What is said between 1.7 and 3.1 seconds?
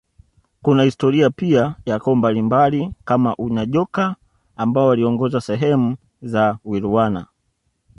ya koo mbalimbali